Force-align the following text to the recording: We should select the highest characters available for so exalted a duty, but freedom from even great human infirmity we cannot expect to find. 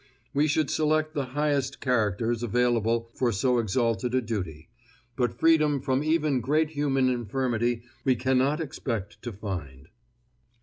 We 0.33 0.47
should 0.47 0.71
select 0.71 1.13
the 1.13 1.25
highest 1.37 1.79
characters 1.79 2.41
available 2.41 3.11
for 3.13 3.31
so 3.31 3.59
exalted 3.59 4.15
a 4.15 4.21
duty, 4.23 4.67
but 5.15 5.37
freedom 5.39 5.79
from 5.79 6.03
even 6.03 6.41
great 6.41 6.71
human 6.71 7.07
infirmity 7.07 7.83
we 8.03 8.15
cannot 8.15 8.59
expect 8.59 9.21
to 9.21 9.31
find. 9.31 9.89